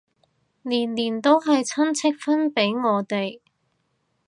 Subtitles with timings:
[0.63, 3.39] 年年都係親戚分俾我哋